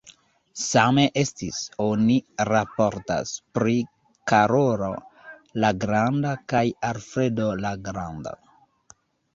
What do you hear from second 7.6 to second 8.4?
la Granda.